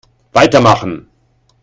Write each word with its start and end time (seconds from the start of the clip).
Weitermachen! 0.33 1.11